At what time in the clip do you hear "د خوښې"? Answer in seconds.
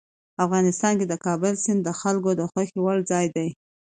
2.39-2.77